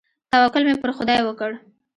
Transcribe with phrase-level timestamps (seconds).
[0.31, 1.51] توکل مې پر خداى وکړ.